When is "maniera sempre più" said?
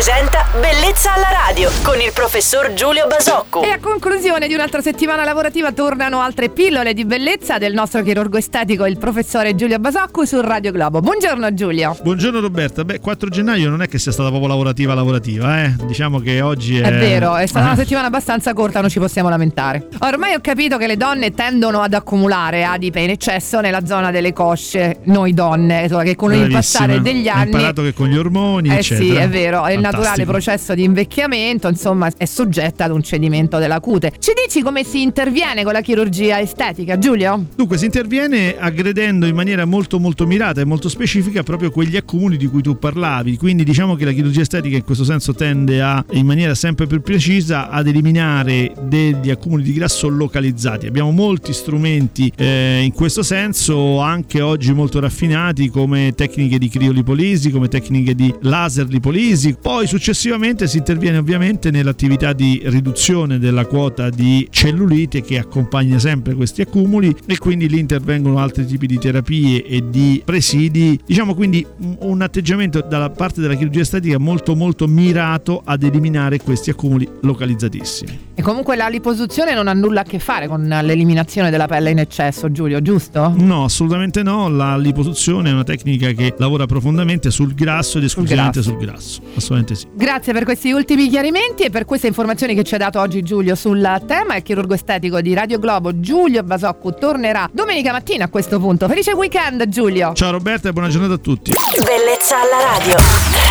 46.26-47.00